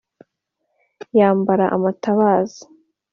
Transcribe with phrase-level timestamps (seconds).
[1.17, 2.63] yambara amatabaza.